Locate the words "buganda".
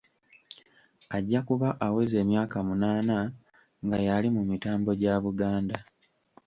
5.23-5.77